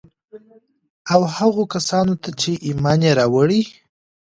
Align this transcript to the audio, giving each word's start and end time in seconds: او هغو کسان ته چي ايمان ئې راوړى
او 1.13 1.21
هغو 1.35 1.63
کسان 1.73 2.07
ته 2.21 2.29
چي 2.41 2.51
ايمان 2.65 2.99
ئې 3.07 3.11
راوړى 3.19 3.61